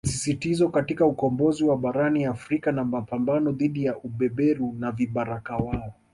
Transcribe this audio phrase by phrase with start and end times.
[0.03, 5.93] Msisitizo katika ukombozi wa Barani Afrika na mapambano dhidi ya ubeberu na vibaraka wao